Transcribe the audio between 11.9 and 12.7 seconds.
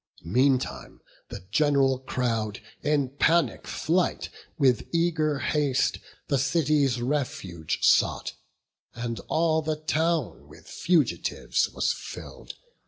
fill'd.